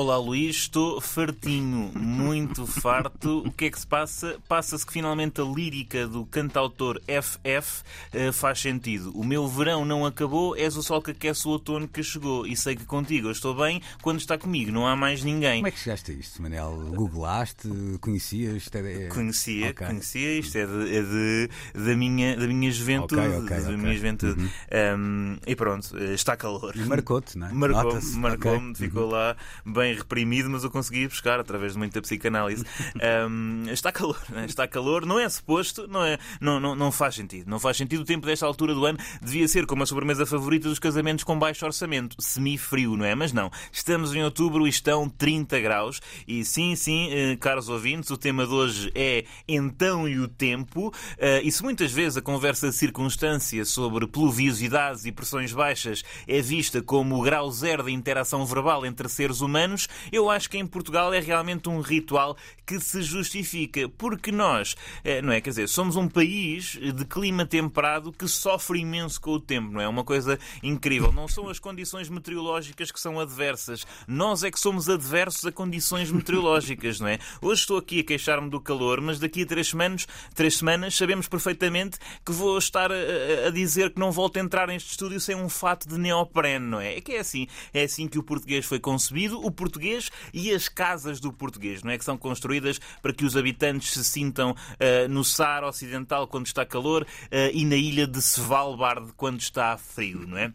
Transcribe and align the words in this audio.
Olá 0.00 0.16
Luís, 0.16 0.56
estou 0.56 0.98
fartinho, 0.98 1.92
muito 1.94 2.66
farto. 2.66 3.40
O 3.46 3.52
que 3.52 3.66
é 3.66 3.70
que 3.70 3.78
se 3.78 3.86
passa? 3.86 4.38
Passa-se 4.48 4.86
que 4.86 4.94
finalmente 4.94 5.42
a 5.42 5.44
lírica 5.44 6.06
do 6.06 6.24
cantautor 6.24 6.98
FF 7.02 7.82
uh, 8.14 8.32
faz 8.32 8.60
sentido. 8.60 9.12
O 9.14 9.22
meu 9.22 9.46
verão 9.46 9.84
não 9.84 10.06
acabou, 10.06 10.56
és 10.56 10.74
o 10.74 10.82
sol 10.82 11.02
que 11.02 11.10
aquece 11.10 11.46
o 11.46 11.50
outono 11.50 11.86
que 11.86 12.02
chegou. 12.02 12.46
E 12.46 12.56
sei 12.56 12.76
que 12.76 12.86
contigo 12.86 13.28
eu 13.28 13.32
estou 13.32 13.54
bem 13.54 13.82
quando 14.00 14.20
está 14.20 14.38
comigo, 14.38 14.72
não 14.72 14.86
há 14.86 14.96
mais 14.96 15.22
ninguém. 15.22 15.56
Como 15.56 15.68
é 15.68 15.70
que 15.70 15.78
chegaste 15.78 16.12
a 16.12 16.14
isto, 16.14 16.40
Manel? 16.40 16.92
Googlaste? 16.94 17.68
Conhecias? 18.00 18.56
Isto 18.56 18.78
é... 18.78 19.08
Conhecia, 19.08 19.68
okay. 19.68 19.86
conhecia. 19.86 20.38
Isto 20.38 20.56
é, 20.56 20.66
de, 20.66 20.96
é 20.96 21.02
de, 21.02 21.50
da, 21.74 21.94
minha, 21.94 22.38
da 22.38 22.46
minha 22.46 22.72
juventude. 22.72 23.20
Okay, 23.20 23.36
okay, 23.36 23.60
da 23.60 23.76
minha 23.76 23.94
juventude. 23.94 24.40
Uhum. 24.40 24.48
Um, 24.96 25.36
e 25.46 25.54
pronto, 25.54 25.94
eh, 25.98 26.14
está 26.14 26.38
calor. 26.38 26.74
E 26.74 26.86
marcou-te, 26.86 27.36
não 27.36 27.48
é? 27.48 27.52
Marcou-me, 27.52 28.16
marcou 28.16 28.74
ficou 28.74 29.02
uhum. 29.04 29.10
lá 29.10 29.36
bem 29.66 29.89
reprimido, 29.94 30.50
mas 30.50 30.64
eu 30.64 30.70
consegui 30.70 31.06
buscar 31.08 31.40
através 31.40 31.72
de 31.72 31.78
muita 31.78 32.00
psicanálise. 32.00 32.64
Um, 33.00 33.64
está 33.70 33.90
calor, 33.90 34.20
né? 34.28 34.44
está 34.44 34.66
calor, 34.68 35.06
não 35.06 35.18
é 35.18 35.28
suposto, 35.28 35.86
não, 35.88 36.04
é, 36.04 36.18
não, 36.40 36.60
não, 36.60 36.74
não 36.74 36.92
faz 36.92 37.14
sentido. 37.14 37.48
Não 37.48 37.58
faz 37.58 37.76
sentido. 37.76 38.00
O 38.02 38.04
tempo 38.04 38.26
desta 38.26 38.44
altura 38.44 38.74
do 38.74 38.84
ano 38.84 38.98
devia 39.22 39.46
ser 39.48 39.64
como 39.64 39.82
a 39.82 39.86
sobremesa 39.86 40.26
favorita 40.26 40.68
dos 40.68 40.78
casamentos 40.78 41.24
com 41.24 41.38
baixo 41.38 41.64
orçamento, 41.64 42.16
semi-frio, 42.20 42.96
não 42.96 43.04
é? 43.04 43.14
Mas 43.14 43.32
não. 43.32 43.50
Estamos 43.72 44.14
em 44.14 44.22
outubro 44.22 44.66
e 44.66 44.70
estão 44.70 45.08
30 45.08 45.60
graus. 45.60 46.00
E 46.26 46.44
sim, 46.44 46.74
sim, 46.74 47.08
eh, 47.10 47.36
caros 47.36 47.68
ouvintes, 47.68 48.10
o 48.10 48.16
tema 48.16 48.46
de 48.46 48.52
hoje 48.52 48.92
é 48.94 49.24
então 49.48 50.08
e 50.08 50.18
o 50.18 50.28
tempo. 50.28 50.92
Eh, 51.18 51.42
e 51.44 51.50
se 51.50 51.62
muitas 51.62 51.92
vezes 51.92 52.18
a 52.18 52.22
conversa 52.22 52.68
de 52.68 52.74
circunstância 52.74 53.64
sobre 53.64 54.06
pluviosidades 54.06 55.04
e 55.04 55.12
pressões 55.12 55.52
baixas 55.52 56.02
é 56.26 56.40
vista 56.40 56.82
como 56.82 57.18
o 57.18 57.22
grau 57.22 57.50
zero 57.50 57.84
de 57.84 57.92
interação 57.92 58.44
verbal 58.44 58.84
entre 58.84 59.08
seres 59.08 59.40
humanos, 59.40 59.69
anos, 59.70 59.88
eu 60.10 60.28
acho 60.28 60.50
que 60.50 60.58
em 60.58 60.66
Portugal 60.66 61.14
é 61.14 61.20
realmente 61.20 61.68
um 61.68 61.80
ritual 61.80 62.36
que 62.66 62.78
se 62.80 63.02
justifica, 63.02 63.88
porque 63.88 64.30
nós, 64.30 64.76
eh, 65.04 65.22
não 65.22 65.32
é? 65.32 65.40
Quer 65.40 65.50
dizer, 65.50 65.68
somos 65.68 65.96
um 65.96 66.08
país 66.08 66.78
de 66.78 67.04
clima 67.04 67.46
temperado 67.46 68.12
que 68.12 68.28
sofre 68.28 68.80
imenso 68.80 69.20
com 69.20 69.32
o 69.32 69.40
tempo, 69.40 69.72
não 69.72 69.80
é? 69.80 69.88
Uma 69.88 70.04
coisa 70.04 70.38
incrível. 70.62 71.12
Não 71.12 71.26
são 71.26 71.48
as 71.48 71.58
condições 71.58 72.08
meteorológicas 72.08 72.90
que 72.90 73.00
são 73.00 73.18
adversas, 73.18 73.86
nós 74.06 74.44
é 74.44 74.50
que 74.50 74.60
somos 74.60 74.88
adversos 74.88 75.44
a 75.46 75.52
condições 75.52 76.10
meteorológicas, 76.10 77.00
não 77.00 77.08
é? 77.08 77.18
Hoje 77.40 77.62
estou 77.62 77.78
aqui 77.78 78.00
a 78.00 78.04
queixar-me 78.04 78.50
do 78.50 78.60
calor, 78.60 79.00
mas 79.00 79.18
daqui 79.18 79.42
a 79.42 79.46
três 79.46 79.68
semanas, 79.68 80.06
três 80.34 80.56
semanas 80.56 80.94
sabemos 80.94 81.28
perfeitamente 81.28 81.98
que 82.24 82.32
vou 82.32 82.58
estar 82.58 82.90
a, 82.92 83.48
a 83.48 83.50
dizer 83.50 83.90
que 83.90 84.00
não 84.00 84.12
volto 84.12 84.36
a 84.36 84.40
entrar 84.40 84.68
neste 84.68 84.90
estúdio 84.90 85.20
sem 85.20 85.34
um 85.34 85.48
fato 85.48 85.88
de 85.88 85.98
neoprene, 85.98 86.66
não 86.66 86.80
é? 86.80 86.96
É 86.96 87.00
que 87.00 87.12
é 87.12 87.20
assim, 87.20 87.46
é 87.72 87.82
assim 87.84 88.06
que 88.06 88.18
o 88.18 88.22
português 88.22 88.64
foi 88.64 88.78
concebido. 88.78 89.44
O 89.44 89.50
português 89.60 90.10
e 90.32 90.50
as 90.52 90.70
casas 90.70 91.20
do 91.20 91.30
português, 91.30 91.82
não 91.82 91.92
é? 91.92 91.98
Que 91.98 92.04
são 92.04 92.16
construídas 92.16 92.80
para 93.02 93.12
que 93.12 93.26
os 93.26 93.36
habitantes 93.36 93.92
se 93.92 94.02
sintam 94.02 94.52
uh, 94.52 95.08
no 95.10 95.22
Saara 95.22 95.68
Ocidental 95.68 96.26
quando 96.26 96.46
está 96.46 96.64
calor 96.64 97.02
uh, 97.02 97.06
e 97.52 97.62
na 97.66 97.76
ilha 97.76 98.06
de 98.06 98.18
Svalbard 98.22 99.12
quando 99.18 99.38
está 99.40 99.76
frio, 99.76 100.26
não 100.26 100.38
é? 100.38 100.50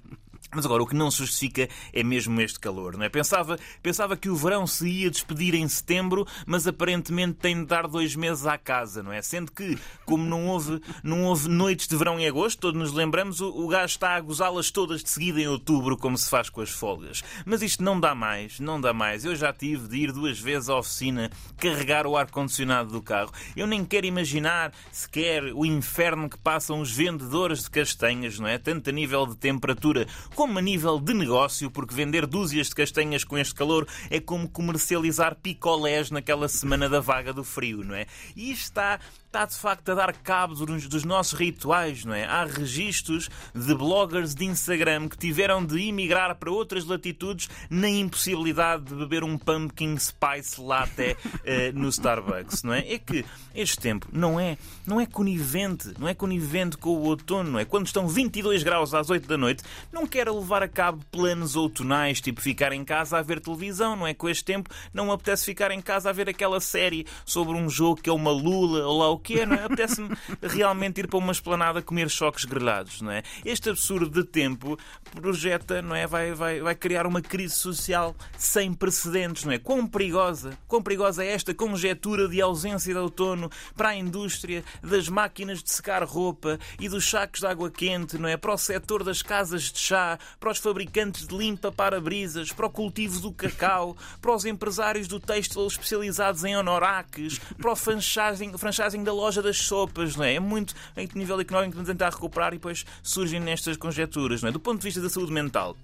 Mas 0.56 0.66
agora, 0.66 0.82
o 0.82 0.88
que 0.88 0.96
não 0.96 1.12
se 1.12 1.18
justifica 1.18 1.68
é 1.92 2.04
mesmo 2.04 2.40
este 2.40 2.60
calor, 2.60 2.98
não 2.98 3.04
é? 3.06 3.10
Pensava, 3.10 3.60
pensava 3.84 4.16
que 4.16 4.30
o 4.30 4.36
verão 4.36 4.66
se 4.66 4.88
ia 4.88 5.12
despedir 5.12 5.54
em 5.54 5.68
setembro, 5.68 6.26
mas 6.46 6.66
aparentemente 6.66 7.34
tem 7.34 7.56
de 7.56 7.66
dar 7.66 7.88
dois 7.88 8.16
meses 8.16 8.46
à 8.46 8.58
casa, 8.58 9.04
não 9.04 9.12
é? 9.12 9.22
Sendo 9.22 9.52
que, 9.52 9.78
como 10.06 10.26
não 10.26 10.48
houve, 10.48 10.82
não 11.04 11.24
houve 11.26 11.50
noites 11.50 11.88
de 11.88 11.96
verão 11.96 12.20
em 12.20 12.28
agosto, 12.28 12.60
todos 12.60 12.80
nos 12.80 12.94
lembramos, 12.94 13.42
o, 13.42 13.50
o 13.50 13.68
gajo 13.68 13.86
está 13.86 14.16
a 14.16 14.22
gozá-las 14.22 14.72
todas 14.72 15.04
de 15.04 15.10
seguida 15.10 15.42
em 15.42 15.48
outubro, 15.48 15.98
como 15.98 16.18
se 16.18 16.30
faz 16.30 16.50
com 16.50 16.62
as 16.62 16.70
folgas. 16.70 17.24
Mas 17.46 17.62
isto 17.62 17.84
não 17.84 18.00
dá 18.00 18.16
mais, 18.16 18.60
não 18.60 18.80
dá 18.80 18.94
mais. 18.94 19.26
Eu 19.26 19.36
já 19.36 19.52
tive 19.52 19.88
de 19.88 19.98
ir 19.98 20.12
duas 20.12 20.40
vezes 20.40 20.70
à 20.70 20.78
oficina 20.78 21.30
carregar 21.58 22.08
o 22.08 22.16
ar-condicionado 22.16 22.92
do 22.92 23.02
carro. 23.02 23.32
Eu 23.56 23.68
nem 23.68 23.84
quero 23.84 24.06
imaginar 24.06 24.72
sequer 24.92 25.44
o 25.54 25.66
inferno 25.66 26.30
que 26.30 26.38
passam 26.38 26.80
os 26.80 26.92
vendedores 26.92 27.64
de 27.64 27.70
castanhas, 27.70 28.40
não 28.40 28.48
é? 28.48 28.58
Tanto 28.58 28.90
a 28.90 28.94
nível 28.94 29.26
de 29.26 29.36
temperatura 29.36 30.08
como 30.34 30.45
a 30.46 30.62
nível 30.62 31.00
de 31.00 31.14
negócio, 31.14 31.72
porque 31.72 31.96
vender 31.96 32.26
dúzias 32.26 32.68
de 32.68 32.76
castanhas 32.76 33.24
com 33.24 33.38
este 33.38 33.56
calor 33.56 33.88
é 34.10 34.20
como 34.20 34.48
comercializar 34.48 35.36
picolés 35.36 36.12
naquela 36.12 36.48
semana 36.48 36.88
da 36.88 37.00
vaga 37.00 37.34
do 37.34 37.44
frio, 37.44 37.84
não 37.84 37.96
é? 37.96 38.06
E 38.36 38.52
está 38.52 39.00
está 39.36 39.46
de 39.46 39.56
facto 39.56 39.90
a 39.90 39.96
dar 39.96 40.14
cabo 40.14 40.56
dos 40.56 41.04
nossos 41.04 41.38
rituais, 41.38 42.06
não 42.06 42.14
é? 42.14 42.24
Há 42.24 42.46
registros 42.46 43.30
de 43.54 43.76
bloggers 43.76 44.34
de 44.34 44.46
Instagram 44.46 45.10
que 45.10 45.18
tiveram 45.18 45.66
de 45.66 45.90
emigrar 45.90 46.36
para 46.36 46.50
outras 46.50 46.86
latitudes 46.86 47.50
na 47.70 47.90
impossibilidade 47.90 48.86
de 48.86 48.96
beber 48.96 49.26
um 49.26 49.38
pumpkin 49.38 49.98
spice 49.98 50.62
latte 50.62 51.18
eh, 51.44 51.74
no 51.74 51.90
Starbucks, 51.90 52.64
não 52.64 52.74
é? 52.74 52.94
É 52.94 52.98
que 52.98 53.26
este 53.54 53.78
tempo 53.78 54.08
não 54.10 54.40
é, 54.40 54.58
não 54.88 55.02
é 55.02 55.06
conivente, 55.06 55.94
não 56.00 56.08
é 56.08 56.14
conivente 56.14 56.78
com 56.78 56.92
o 56.92 57.04
outono, 57.04 57.52
não 57.52 57.60
é? 57.60 57.66
Quando 57.66 57.88
estão 57.88 58.08
22 58.08 58.64
graus 58.64 58.94
às 58.94 59.10
8 59.10 59.28
da 59.28 59.38
noite, 59.38 59.64
não 59.92 60.08
quero 60.08 60.34
levar 60.40 60.64
a 60.64 60.68
cabo 60.68 61.04
planos 61.12 61.56
outonais, 61.56 62.22
tipo 62.22 62.42
ficar 62.42 62.72
em 62.74 62.84
casa 62.84 63.18
a 63.18 63.22
ver 63.22 63.40
televisão, 63.40 63.96
não 63.96 64.08
é? 64.08 64.14
Com 64.14 64.30
este 64.30 64.44
tempo 64.44 64.70
não 64.94 65.06
me 65.06 65.12
apetece 65.12 65.46
ficar 65.46 65.72
em 65.72 65.82
casa 65.82 66.10
a 66.10 66.14
ver 66.14 66.30
aquela 66.30 66.60
série 66.60 67.06
sobre 67.26 67.56
um 67.56 67.70
jogo 67.70 68.02
que 68.02 68.10
é 68.10 68.14
uma 68.14 68.32
lula 68.32 68.86
ou 68.86 69.00
lá 69.00 69.10
o 69.10 69.20
que 69.20 69.40
é, 69.40 69.46
não 69.46 69.56
é? 69.56 69.64
Apetece-me 69.66 70.16
realmente 70.42 71.00
ir 71.00 71.08
para 71.08 71.18
uma 71.18 71.32
esplanada 71.32 71.82
comer 71.82 72.10
choques 72.10 72.46
grelhados, 72.46 73.02
não 73.02 73.12
é? 73.12 73.24
Este 73.44 73.70
absurdo 73.70 74.10
de 74.10 74.24
tempo 74.28 74.78
projeta, 75.14 75.82
não 75.82 75.96
é? 75.96 76.08
Vai, 76.08 76.34
vai, 76.34 76.62
vai 76.62 76.76
criar 76.76 77.08
uma 77.08 77.22
crise 77.22 77.56
social 77.56 78.16
sem 78.38 78.74
precedentes, 78.74 79.44
não 79.44 79.54
é? 79.54 79.60
Quão 79.60 79.88
perigosa, 79.88 80.58
quão 80.68 80.82
perigosa 80.82 81.24
é 81.24 81.32
esta 81.32 81.54
conjetura 81.54 82.28
de 82.28 82.42
ausência 82.42 82.94
de 82.94 83.00
outono 83.00 83.50
para 83.76 83.90
a 83.90 83.96
indústria 83.96 84.64
das 84.84 85.08
máquinas 85.10 85.64
de 85.64 85.72
secar 85.72 86.04
roupa 86.04 86.60
e 86.80 86.90
dos 86.90 87.10
sacos 87.10 87.40
de 87.40 87.48
água 87.48 87.70
quente, 87.72 88.18
não 88.18 88.28
é? 88.28 88.38
Para 88.38 88.54
o 88.54 88.58
setor 88.58 89.04
das 89.04 89.22
casas 89.22 89.64
de 89.72 89.80
chá, 89.80 90.15
para 90.40 90.52
os 90.52 90.58
fabricantes 90.58 91.28
de 91.28 91.36
limpa 91.36 91.72
para-brisas, 91.72 92.52
para 92.52 92.66
o 92.66 92.70
cultivo 92.70 93.20
do 93.20 93.32
cacau, 93.32 93.96
para 94.22 94.36
os 94.36 94.46
empresários 94.46 95.08
do 95.08 95.20
têxtil 95.20 95.68
especializados 95.68 96.44
em 96.44 96.56
honoraques, 96.56 97.40
para 97.58 97.72
o 97.72 97.76
franchising, 97.76 98.58
franchising 98.58 99.04
da 99.04 99.14
loja 99.14 99.42
das 99.42 99.58
sopas, 99.58 100.16
não 100.16 100.24
é? 100.24 100.36
É 100.36 100.40
muito 100.40 100.74
em 100.98 101.10
nível 101.16 101.40
económico 101.40 101.80
que 101.80 101.86
tentar 101.86 102.10
recuperar 102.10 102.54
e 102.54 102.58
depois 102.58 102.86
surgem 103.02 103.40
nestas 103.40 103.78
conjecturas, 103.78 104.42
não 104.42 104.50
é? 104.50 104.52
Do 104.52 104.60
ponto 104.60 104.80
de 104.80 104.86
vista 104.86 105.02
da 105.02 105.10
saúde 105.10 105.32
mental 105.32 105.76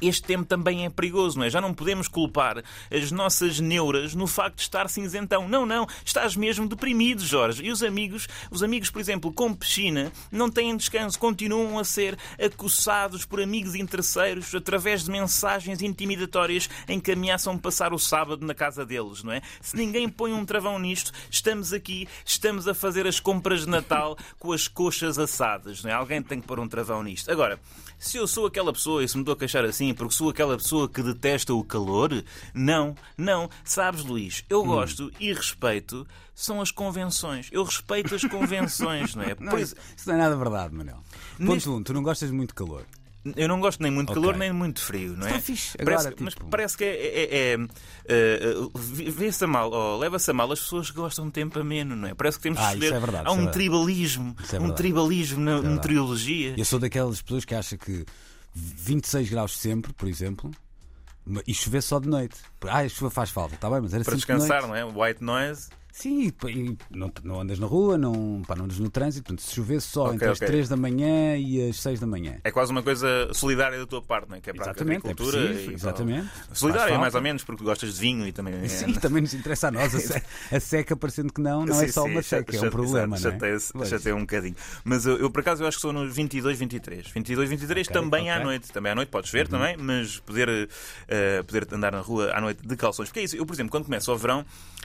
este 0.00 0.22
tempo 0.22 0.44
também 0.44 0.84
é 0.84 0.90
perigoso, 0.90 1.38
não 1.38 1.44
é? 1.44 1.50
Já 1.50 1.60
não 1.60 1.74
podemos 1.74 2.08
culpar 2.08 2.62
as 2.90 3.10
nossas 3.10 3.60
neuras 3.60 4.14
no 4.14 4.26
facto 4.26 4.56
de 4.56 4.62
estar 4.62 4.88
cinzentão. 4.88 5.48
Não, 5.48 5.66
não, 5.66 5.86
estás 6.04 6.36
mesmo 6.36 6.68
deprimido, 6.68 7.24
Jorge. 7.24 7.64
E 7.64 7.70
os 7.70 7.82
amigos, 7.82 8.26
os 8.50 8.62
amigos, 8.62 8.90
por 8.90 9.00
exemplo, 9.00 9.32
com 9.32 9.54
piscina, 9.54 10.12
não 10.30 10.50
têm 10.50 10.76
descanso, 10.76 11.18
continuam 11.18 11.78
a 11.78 11.84
ser 11.84 12.18
acossados 12.42 13.24
por 13.24 13.40
amigos 13.40 13.74
interesseiros 13.74 14.54
através 14.54 15.04
de 15.04 15.10
mensagens 15.10 15.82
intimidatórias 15.82 16.68
em 16.88 16.98
que 16.98 17.12
ameaçam 17.12 17.58
passar 17.58 17.92
o 17.92 17.98
sábado 17.98 18.44
na 18.46 18.54
casa 18.54 18.84
deles, 18.84 19.22
não 19.22 19.32
é? 19.32 19.42
Se 19.60 19.76
ninguém 19.76 20.08
põe 20.08 20.32
um 20.32 20.44
travão 20.44 20.78
nisto, 20.78 21.12
estamos 21.30 21.72
aqui, 21.72 22.08
estamos 22.24 22.66
a 22.66 22.74
fazer 22.74 23.06
as 23.06 23.20
compras 23.20 23.60
de 23.60 23.68
Natal 23.68 24.16
com 24.38 24.52
as 24.52 24.66
coxas 24.68 25.18
assadas, 25.18 25.82
não 25.82 25.90
é? 25.90 25.94
Alguém 25.94 26.22
tem 26.22 26.40
que 26.40 26.46
pôr 26.46 26.58
um 26.58 26.68
travão 26.68 27.02
nisto. 27.02 27.30
Agora, 27.30 27.60
se 27.98 28.16
eu 28.16 28.26
sou 28.26 28.46
aquela 28.46 28.72
pessoa 28.72 29.04
e 29.04 29.08
se 29.08 29.16
me 29.16 29.22
estou 29.22 29.34
a 29.34 29.36
queixar 29.36 29.64
assim 29.64 29.89
porque 29.94 30.14
sou 30.14 30.30
aquela 30.30 30.56
pessoa 30.56 30.88
que 30.88 31.02
detesta 31.02 31.54
o 31.54 31.64
calor, 31.64 32.24
não, 32.54 32.94
não. 33.16 33.48
Sabes, 33.64 34.04
Luís, 34.04 34.44
eu 34.48 34.62
hum. 34.62 34.66
gosto 34.66 35.10
e 35.18 35.32
respeito 35.32 36.06
são 36.34 36.60
as 36.60 36.70
convenções. 36.70 37.48
Eu 37.52 37.64
respeito 37.64 38.14
as 38.14 38.24
convenções, 38.24 39.14
não 39.14 39.22
é? 39.22 39.36
Não, 39.40 39.58
isso, 39.58 39.74
isso, 39.96 40.08
não 40.08 40.14
é 40.14 40.18
nada 40.18 40.36
verdade, 40.36 40.74
Manuel. 40.74 41.02
Ponto 41.38 41.52
Neste... 41.52 41.68
um, 41.68 41.82
tu 41.82 41.92
não 41.92 42.02
gostas 42.02 42.30
muito 42.30 42.50
de 42.50 42.54
calor. 42.54 42.84
Eu 43.36 43.48
não 43.48 43.60
gosto 43.60 43.82
nem 43.82 43.92
muito 43.92 44.08
de 44.08 44.12
okay. 44.12 44.22
calor 44.22 44.38
nem 44.38 44.50
muito 44.50 44.80
frio, 44.80 45.14
não 45.14 45.26
é? 45.26 45.30
Está 45.30 45.42
fixe. 45.42 45.76
Agora, 45.78 45.96
parece, 45.96 46.08
tipo... 46.10 46.24
Mas 46.24 46.34
parece 46.34 46.76
que 46.78 46.84
é. 46.84 46.88
é, 46.88 47.52
é, 47.52 47.56
é 48.08 48.58
uh, 48.58 48.70
Vê-se 48.74 49.44
a 49.44 49.46
mal, 49.46 49.70
oh, 49.70 49.98
leva-se 49.98 50.30
a 50.30 50.34
mal 50.34 50.50
as 50.50 50.60
pessoas 50.60 50.90
que 50.90 50.96
gostam 50.96 51.26
de 51.26 51.32
tempo 51.32 51.58
ameno, 51.58 51.94
não 51.94 52.08
é? 52.08 52.14
Parece 52.14 52.38
que 52.38 52.44
temos 52.44 52.58
ah, 52.58 52.68
que 52.68 52.74
escolher. 52.76 52.94
É 52.94 53.00
verdade, 53.00 53.28
Há 53.28 53.32
um 53.32 53.48
é 53.48 53.50
tribalismo. 53.50 54.34
É 54.50 54.58
um 54.58 54.72
tribalismo 54.72 55.40
na 55.40 55.60
meteorologia. 55.60 56.54
Eu 56.56 56.64
sou 56.64 56.78
daquelas 56.78 57.20
pessoas 57.20 57.44
que 57.44 57.54
acham 57.54 57.78
que 57.78 58.06
26 58.54 59.30
graus 59.30 59.56
sempre, 59.56 59.92
por 59.92 60.08
exemplo, 60.08 60.50
e 61.46 61.54
chover 61.54 61.82
só 61.82 61.98
de 61.98 62.08
noite. 62.08 62.36
Ah, 62.66 62.78
a 62.78 62.88
chuva 62.88 63.10
faz 63.10 63.30
falta, 63.30 63.54
está 63.54 63.70
bem, 63.70 63.80
mas 63.80 63.94
era 63.94 64.04
Para 64.04 64.14
descansar, 64.16 64.62
de 64.62 64.68
não 64.68 64.74
é? 64.74 64.84
White 64.84 65.22
noise. 65.22 65.68
Sim, 65.92 66.32
e, 66.44 66.48
e 66.50 66.76
não, 66.90 67.12
não 67.24 67.40
andas 67.40 67.58
na 67.58 67.66
rua, 67.66 67.98
não, 67.98 68.42
pá, 68.46 68.54
não 68.54 68.64
andas 68.64 68.78
no 68.78 68.88
trânsito. 68.90 69.24
Portanto, 69.24 69.42
se 69.46 69.54
chover 69.54 69.80
só 69.80 70.04
Ok, 70.04 70.14
entre 70.14 70.28
as 70.28 70.36
ok. 70.38 70.46
3 70.46 70.68
da 70.68 70.76
manhã 70.76 71.36
e 71.36 71.68
as 71.68 71.80
6 71.80 72.00
da 72.00 72.06
manhã. 72.06 72.38
É 72.44 72.50
quase 72.50 72.70
uma 72.72 72.82
coisa 72.82 73.28
solidária 73.32 73.78
da 73.78 73.86
tua 73.86 74.00
parte, 74.02 74.28
não 74.28 74.36
é? 74.36 74.40
Que 74.40 74.50
é 74.50 74.52
para 74.52 74.64
Exatamente, 74.64 75.06
a 75.06 75.10
é 75.10 75.12
agricultura. 75.12 75.38
preciso, 75.48 75.70
e 75.70 75.74
exatamente. 75.74 76.28
para- 76.46 76.54
Solidária, 76.54 76.98
mais 76.98 77.14
ou 77.14 77.20
menos, 77.20 77.44
porque 77.44 77.64
gostas 77.64 77.94
de 77.94 78.00
vinho 78.00 78.26
e 78.26 78.32
também. 78.32 78.54
é- 78.64 78.68
Sim, 78.68 78.92
também 78.94 79.22
nos 79.22 79.34
interessa 79.34 79.68
a 79.68 79.70
nós. 79.70 79.94
A, 79.94 80.00
se- 80.00 80.22
a 80.52 80.60
seca, 80.60 80.96
parecendo 80.96 81.32
que 81.32 81.40
não, 81.40 81.66
não 81.66 81.80
é 81.80 81.86
Sim, 81.86 81.92
só 81.92 82.04
sim, 82.04 82.10
uma 82.10 82.22
seca, 82.22 82.56
é 82.56 82.60
um 82.60 82.70
problema, 82.70 83.16
exato, 83.16 83.38
não 83.74 83.82
é? 83.82 83.86
Chateia 83.86 84.14
um 84.16 84.20
bocadinho. 84.20 84.56
Mas 84.84 85.06
eu, 85.06 85.18
eu, 85.18 85.30
por 85.30 85.40
acaso, 85.40 85.62
eu 85.62 85.66
acho 85.66 85.76
que 85.78 85.82
sou 85.82 85.92
no 85.92 86.08
22, 86.08 86.58
23. 86.58 87.08
22, 87.08 87.48
23 87.50 87.88
Ok, 87.88 88.00
também 88.00 88.30
à. 88.30 88.38
Uhum. 88.38 88.44
noite. 88.44 88.72
Também 88.72 88.92
à 88.92 88.94
noite 88.94 89.08
podes 89.08 89.30
ver 89.30 89.48
também, 89.48 89.76
mas 89.76 90.18
poder, 90.20 90.68
eh, 91.08 91.42
poder 91.42 91.66
andar 91.72 91.92
na 91.92 92.00
rua 92.00 92.30
à 92.32 92.40
noite 92.40 92.66
de 92.66 92.76
calções. 92.76 93.08
Porque 93.08 93.20
é 93.20 93.24
isso, 93.24 93.36
eu, 93.36 93.44
por 93.44 93.52
exemplo, 93.54 93.70
quando 93.70 93.84
começa 93.84 94.10
o 94.12 94.16
verão, 94.16 94.44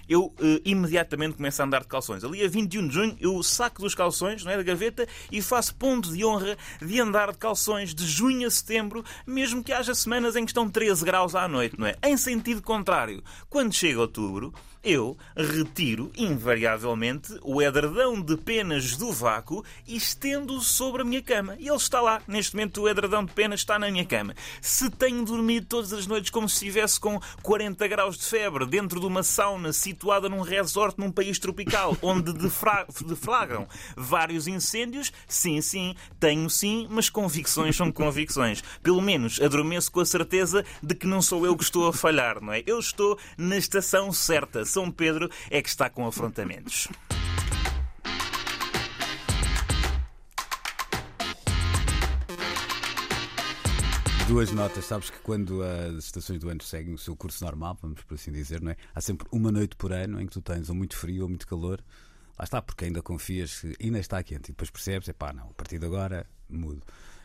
eu 0.10 0.34
eh, 0.40 0.62
imediatamente 0.66 0.95
começo 1.36 1.62
a 1.62 1.66
andar 1.66 1.82
de 1.82 1.88
calções. 1.88 2.24
Ali 2.24 2.44
a 2.44 2.48
21 2.48 2.88
de 2.88 2.94
junho, 2.94 3.18
eu 3.20 3.42
saco 3.44 3.82
dos 3.82 3.96
calções, 3.96 4.44
não 4.44 4.52
é, 4.52 4.58
da 4.58 4.64
gaveta, 4.64 5.08
e 5.32 5.42
faço 5.42 5.76
ponto 5.76 6.12
de 6.12 6.24
honra 6.24 6.58
de 6.82 7.00
andar 7.00 7.32
de 7.32 7.38
calções 7.38 7.94
de 7.94 8.06
junho 8.06 8.48
a 8.48 8.52
setembro, 8.52 9.04
mesmo 9.26 9.64
que 9.64 9.74
haja 9.74 9.94
semanas 9.94 10.36
em 10.36 10.46
que 10.46 10.52
estão 10.52 10.70
13 10.70 11.04
graus 11.04 11.36
à 11.36 11.48
noite, 11.48 11.80
não 11.80 11.88
é? 11.88 11.96
Em 12.04 12.16
sentido 12.18 12.62
contrário, 12.62 13.24
quando 13.50 13.74
chega 13.74 14.00
outubro, 14.00 14.54
eu 14.86 15.18
retiro 15.36 16.12
invariavelmente 16.16 17.40
o 17.42 17.60
edredão 17.60 18.22
de 18.22 18.38
penas 18.38 18.96
do 18.96 19.12
vácuo 19.12 19.66
e 19.88 19.96
estendo-o 19.96 20.62
sobre 20.62 21.02
a 21.02 21.06
minha 21.06 21.24
cama. 21.24 21.56
E 21.58 21.68
ele 21.68 21.76
está 21.76 22.00
lá. 22.00 22.22
Neste 22.28 22.56
momento, 22.56 22.84
o 22.84 22.88
edredão 22.88 23.26
de 23.26 23.34
penas 23.34 23.62
está 23.62 23.80
na 23.80 23.90
minha 23.90 24.06
cama. 24.06 24.36
Se 24.62 24.92
tenho 24.92 25.26
dormido 25.26 25.66
todas 25.66 25.92
as 25.92 26.06
noites 26.06 26.30
como 26.30 26.48
se 26.48 26.58
estivesse 26.58 27.00
com 27.00 27.20
40 27.42 27.88
graus 27.88 28.16
de 28.16 28.26
febre 28.26 28.68
dentro 28.68 29.00
de 29.00 29.08
uma 29.08 29.24
sauna 29.24 29.74
situada 29.74 30.30
num 30.30 30.42
resort 30.42 30.85
num 30.98 31.12
país 31.12 31.40
tropical, 31.40 31.98
onde 32.02 32.34
deflagram 32.34 33.68
vários 33.96 34.48
incêndios, 34.48 35.12
sim, 35.28 35.62
sim, 35.62 35.96
tenho 36.20 36.50
sim, 36.50 36.88
mas 36.90 37.10
convicções 37.10 37.76
são 37.76 37.92
convicções. 37.92 38.64
Pelo 38.84 39.02
menos 39.02 39.42
adormeço 39.42 39.92
com 39.92 40.00
a 40.00 40.06
certeza 40.06 40.64
de 40.82 40.96
que 40.96 41.08
não 41.08 41.22
sou 41.22 41.46
eu 41.46 41.56
que 41.56 41.64
estou 41.64 41.88
a 41.88 41.94
falhar, 41.94 42.42
não 42.42 42.54
é? 42.54 42.64
Eu 42.66 42.80
estou 42.80 43.18
na 43.38 43.58
estação 43.58 44.12
certa. 44.12 44.66
São 44.66 44.92
Pedro 44.92 45.30
é 45.50 45.62
que 45.62 45.70
está 45.70 45.90
com 45.90 46.06
afrontamentos. 46.06 46.88
Duas 54.28 54.52
notas, 54.52 54.86
sabes 54.86 55.10
que 55.12 55.20
quando 55.20 55.62
as 55.62 56.06
estações 56.06 56.40
do 56.40 56.50
ano 56.50 56.62
seguem 56.64 56.94
o 56.94 56.98
seu 56.98 57.16
curso 57.16 57.44
normal, 57.46 57.78
vamos 57.80 58.02
por 58.04 58.16
assim 58.16 58.32
dizer, 58.32 58.60
não 58.60 58.72
é? 58.72 58.76
Há 58.94 59.00
sempre 59.00 59.28
uma 59.32 59.52
noite 59.52 59.76
por 59.76 59.94
ano 59.94 60.20
em 60.20 60.26
que 60.26 60.32
tu 60.34 60.42
tens 60.42 60.68
ou 60.68 60.76
muito 60.76 60.98
frio 60.98 61.24
ou 61.24 61.30
muito 61.30 61.46
calor. 61.48 61.80
Lá 62.38 62.44
está, 62.44 62.60
porque 62.62 62.86
ainda 62.86 63.02
confias 63.04 63.60
que 63.60 63.76
ainda 63.82 64.00
está 64.00 64.22
quente 64.24 64.46
e 64.46 64.52
depois 64.52 64.70
percebes, 64.72 65.08
é 65.08 65.14
pá, 65.14 65.32
não, 65.32 65.44
a 65.50 65.54
partir 65.54 65.78
de 65.78 65.86
agora 65.86 66.26
mudo. 66.50 66.82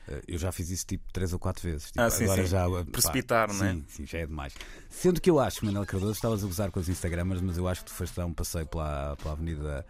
Eh, 0.08 0.22
Eu 0.28 0.38
já 0.38 0.52
fiz 0.52 0.68
isso 0.70 0.86
tipo 0.86 1.10
três 1.10 1.32
ou 1.32 1.38
quatro 1.38 1.62
vezes. 1.62 1.86
Tipo, 1.86 2.02
Ah, 2.02 2.10
sim, 2.10 2.24
agora 2.24 2.42
sim. 2.42 2.48
já 2.50 2.68
pá, 2.68 2.84
Precipitar, 2.92 3.52
não 3.52 3.64
é? 3.64 3.72
Sim, 3.72 3.84
sim, 3.88 4.06
já 4.06 4.18
é 4.18 4.26
demais. 4.26 4.52
Sendo 4.90 5.20
que 5.22 5.30
eu 5.30 5.40
acho, 5.40 5.64
Manuel 5.64 5.86
Cardoso, 5.86 6.12
estavas 6.12 6.44
a 6.44 6.46
gozar 6.46 6.70
com 6.70 6.80
os 6.80 6.88
Instagramers, 6.88 7.40
mas 7.40 7.56
eu 7.56 7.66
acho 7.66 7.80
que 7.82 7.90
tu 7.90 7.94
foste 7.94 8.14
dar 8.14 8.26
um 8.26 8.34
passeio 8.34 8.66
pela, 8.66 9.16
pela 9.16 9.32
Avenida 9.32 9.86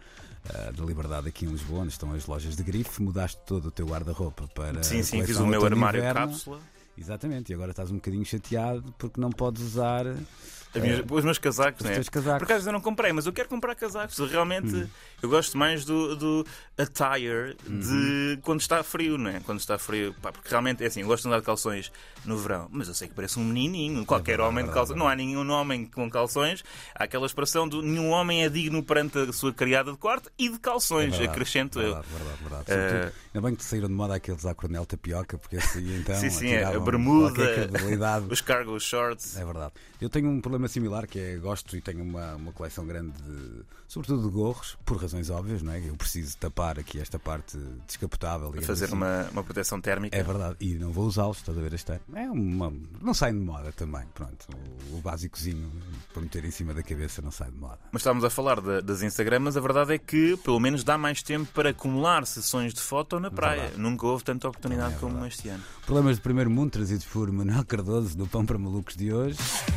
ah, 0.49 0.71
da 0.71 0.83
Liberdade 0.85 1.27
aqui 1.27 1.45
em 1.45 1.49
Lisboa, 1.49 1.81
onde 1.81 1.91
estão 1.91 2.13
as 2.13 2.25
lojas 2.25 2.55
de 2.55 2.63
grife, 2.63 3.01
mudaste 3.01 3.39
todo 3.45 3.65
o 3.67 3.71
teu 3.71 3.85
guarda-roupa 3.85 4.47
para. 4.47 4.81
Sim, 4.81 5.03
sim, 5.03 5.23
fiz 5.25 5.35
o 5.37 5.45
meu 5.45 5.63
armário 5.65 6.01
cápsula. 6.01 6.59
Exatamente, 6.97 7.51
e 7.51 7.55
agora 7.55 7.71
estás 7.71 7.89
um 7.91 7.95
bocadinho 7.95 8.25
chateado 8.25 8.93
porque 8.97 9.19
não 9.19 9.31
podes 9.31 9.61
usar 9.63 10.05
As 10.07 10.81
minhas- 10.81 11.03
os 11.09 11.23
meus 11.25 11.37
casacos, 11.37 11.81
os 11.81 11.89
né? 11.89 12.03
casacos. 12.09 12.39
Por 12.39 12.51
acaso 12.51 12.69
eu 12.69 12.73
não 12.73 12.81
comprei, 12.81 13.11
mas 13.11 13.25
eu 13.25 13.33
quero 13.33 13.49
comprar 13.49 13.75
casacos. 13.75 14.17
Realmente 14.29 14.87
eu 15.21 15.29
gosto 15.29 15.57
mais 15.57 15.83
do, 15.83 16.15
do 16.15 16.45
attire 16.77 17.55
de 17.67 18.39
quando 18.43 18.61
está 18.61 18.83
frio, 18.83 19.17
não 19.17 19.29
é? 19.29 19.39
Quando 19.41 19.59
está 19.59 19.77
frio, 19.77 20.13
pá, 20.21 20.31
porque 20.31 20.49
realmente 20.49 20.83
é 20.83 20.87
assim, 20.87 21.01
eu 21.01 21.07
gosto 21.07 21.23
de 21.23 21.27
andar 21.29 21.39
de 21.39 21.45
calções 21.45 21.91
no 22.25 22.37
verão, 22.37 22.67
mas 22.71 22.87
eu 22.87 22.93
sei 22.93 23.07
que 23.07 23.13
parece 23.13 23.39
um 23.39 23.43
menininho. 23.43 24.05
Qualquer 24.05 24.37
verdade, 24.37 24.49
homem 24.49 24.63
de 24.63 24.69
é 24.69 24.73
calções. 24.73 24.97
verdade. 24.99 25.17
Não 25.17 25.23
há 25.33 25.43
nenhum 25.43 25.51
homem 25.51 25.85
com 25.85 26.09
calções. 26.09 26.63
Há 26.95 27.03
aquela 27.05 27.25
expressão 27.25 27.67
de 27.67 27.81
nenhum 27.81 28.09
homem 28.11 28.43
é 28.43 28.49
digno 28.49 28.81
perante 28.83 29.17
a 29.17 29.33
sua 29.33 29.53
criada 29.53 29.91
de 29.91 29.97
quarto 29.97 30.31
e 30.37 30.49
de 30.49 30.59
calções. 30.59 31.09
Verdade, 31.11 31.29
acrescento 31.29 31.79
eu. 31.81 31.95
verdade, 31.95 32.07
Verdade, 32.13 32.37
verdade. 32.41 32.63
Eh, 32.67 32.73
Sobretudo, 32.91 33.21
Ainda 33.33 33.47
bem 33.47 33.55
que 33.55 33.63
saíram 33.63 33.87
de 33.87 33.93
moda 33.93 34.15
aqueles 34.15 34.45
à 34.45 34.53
coronel 34.53 34.85
tapioca, 34.85 35.37
porque 35.37 35.57
aí 35.57 35.97
então. 35.99 36.15
sim, 36.19 36.29
sim, 36.29 36.47
é 36.49 36.63
bermuda, 36.83 37.33
qualquer 37.35 37.69
credibilidade. 37.69 38.25
os 38.31 38.41
cargo 38.41 38.79
shorts. 38.79 39.37
É 39.37 39.45
verdade. 39.45 39.73
Eu 39.99 40.09
tenho 40.09 40.29
um 40.29 40.41
problema 40.41 40.67
similar 40.67 41.05
que 41.07 41.19
é 41.19 41.37
gosto 41.37 41.77
e 41.77 41.81
tenho 41.81 42.01
uma, 42.03 42.35
uma 42.35 42.51
coleção 42.51 42.85
grande 42.87 43.11
de, 43.21 43.61
sobretudo 43.87 44.23
de 44.27 44.33
gorros, 44.33 44.75
por 44.83 44.97
razões 44.97 45.29
óbvias, 45.29 45.61
não 45.61 45.71
é? 45.73 45.79
Eu 45.87 45.95
preciso 45.95 46.35
tapar 46.37 46.79
aqui 46.79 46.99
esta 46.99 47.19
parte 47.19 47.55
descapotável. 47.85 48.51
Fazer 48.63 48.85
assim. 48.85 48.93
uma, 48.95 49.29
uma 49.31 49.43
proteção 49.43 49.79
térmica. 49.79 50.17
É 50.17 50.23
verdade, 50.23 50.55
e 50.59 50.73
não 50.75 50.91
vou 50.91 51.05
usá-los, 51.05 51.37
estás 51.37 51.55
a 51.57 51.61
ver 51.61 51.73
este 51.73 51.91
ano. 51.91 52.01
É 52.15 52.29
uma. 52.31 52.73
Não 52.99 53.13
sai 53.13 53.31
de 53.31 53.39
moda 53.39 53.71
também, 53.71 54.03
pronto. 54.15 54.47
O, 54.91 54.97
o 54.97 55.01
básicozinho 55.01 55.71
para 56.13 56.21
meter 56.23 56.45
em 56.45 56.51
cima 56.51 56.73
da 56.73 56.81
cabeça 56.81 57.21
não 57.21 57.31
sai 57.31 57.51
de 57.51 57.57
moda. 57.57 57.77
Mas 57.91 58.01
estávamos 58.01 58.23
a 58.23 58.29
falar 58.31 58.59
da- 58.59 58.81
das 58.81 59.03
Instagramas, 59.03 59.55
a 59.55 59.61
verdade 59.61 59.93
é 59.93 59.97
que 59.99 60.35
pelo 60.37 60.59
menos 60.59 60.83
dá 60.83 60.97
mais 60.97 61.21
tempo 61.21 61.45
para 61.53 61.69
acumular 61.69 62.25
sessões 62.25 62.73
de 62.73 62.81
foto 62.81 63.19
na 63.19 63.29
praia. 63.29 63.61
Verdade. 63.61 63.81
Nunca 63.81 64.07
houve 64.07 64.23
tanta 64.23 64.47
oportunidade 64.47 64.95
é 64.95 64.97
como 64.97 65.23
este 65.27 65.47
ano. 65.49 65.63
Problemas 65.85 66.15
de 66.15 66.21
primeiro 66.21 66.49
mundo 66.49 66.70
trazidos 66.71 67.05
por 67.05 67.29
Manuel 67.31 67.65
Cardoso 67.65 68.17
do 68.17 68.25
Pão 68.25 68.45
para 68.45 68.57
Malucos 68.57 68.95
de 68.95 69.13
hoje. 69.13 69.37